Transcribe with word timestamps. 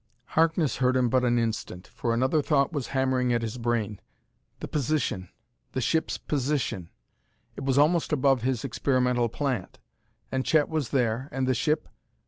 Harkness 0.29 0.77
heard 0.77 0.97
him 0.97 1.09
but 1.09 1.23
an 1.23 1.37
instant, 1.37 1.85
for 1.85 2.11
another 2.11 2.41
thought 2.41 2.73
was 2.73 2.87
hammering 2.87 3.31
at 3.31 3.43
his 3.43 3.59
brain. 3.59 3.99
The 4.59 4.67
position! 4.67 5.29
the 5.73 5.79
ship's 5.79 6.17
position! 6.17 6.89
it 7.55 7.63
was 7.63 7.77
almost 7.77 8.11
above 8.11 8.41
his 8.41 8.65
experimental 8.65 9.29
plant! 9.29 9.77
And 10.31 10.43
Chet 10.43 10.69
was 10.69 10.89
there, 10.89 11.29
and 11.31 11.47
the 11.47 11.53
ship.... 11.53 11.87